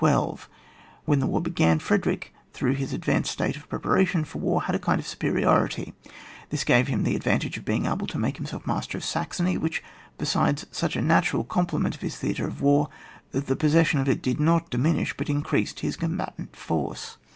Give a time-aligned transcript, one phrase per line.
[0.01, 0.47] Wlien
[1.19, 4.79] the war began, Frederick, through his advanced state of prepara tion for war, had a
[4.79, 5.93] kind of superiority,
[6.49, 9.81] this gave him the advantage of being able to make himself master of Saxony, which
[9.83, 12.89] was besides such a natural com plement of his theatre of war,
[13.31, 17.17] that the possession of it did not diminish, but increased, his combatant force.